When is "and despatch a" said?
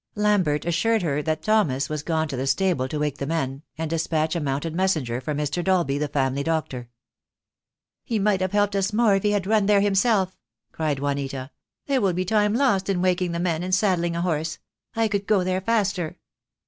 3.77-4.39